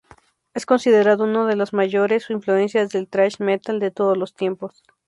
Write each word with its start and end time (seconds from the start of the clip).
Es 0.55 0.65
considerado 0.65 1.25
una 1.25 1.45
de 1.45 1.55
las 1.55 1.73
mayores 1.73 2.31
influencias 2.31 2.89
del 2.89 3.07
"thrash 3.07 3.39
metal" 3.39 3.79
de 3.79 3.91
todos 3.91 4.17
los 4.17 4.33
tiempos. 4.33 4.81